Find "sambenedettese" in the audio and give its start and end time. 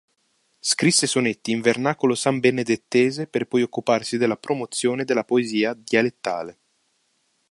2.15-3.27